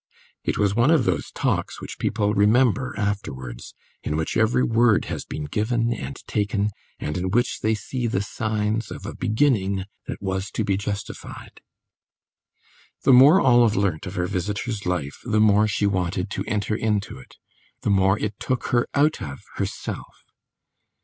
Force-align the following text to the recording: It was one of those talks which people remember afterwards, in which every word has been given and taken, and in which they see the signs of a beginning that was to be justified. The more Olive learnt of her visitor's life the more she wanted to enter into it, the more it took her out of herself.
It 0.43 0.57
was 0.57 0.73
one 0.73 0.89
of 0.89 1.05
those 1.05 1.29
talks 1.29 1.79
which 1.79 1.99
people 1.99 2.33
remember 2.33 2.95
afterwards, 2.97 3.75
in 4.01 4.17
which 4.17 4.35
every 4.35 4.63
word 4.63 5.05
has 5.05 5.25
been 5.25 5.43
given 5.43 5.93
and 5.93 6.15
taken, 6.25 6.71
and 6.97 7.17
in 7.19 7.29
which 7.29 7.59
they 7.59 7.75
see 7.75 8.07
the 8.07 8.23
signs 8.23 8.89
of 8.89 9.05
a 9.05 9.13
beginning 9.13 9.85
that 10.07 10.19
was 10.19 10.49
to 10.53 10.63
be 10.63 10.75
justified. 10.75 11.61
The 13.03 13.13
more 13.13 13.39
Olive 13.41 13.75
learnt 13.75 14.07
of 14.07 14.15
her 14.15 14.25
visitor's 14.25 14.87
life 14.87 15.19
the 15.23 15.39
more 15.39 15.67
she 15.67 15.85
wanted 15.85 16.31
to 16.31 16.43
enter 16.47 16.75
into 16.75 17.19
it, 17.19 17.35
the 17.81 17.91
more 17.91 18.17
it 18.17 18.39
took 18.39 18.69
her 18.69 18.87
out 18.95 19.21
of 19.21 19.41
herself. 19.57 20.25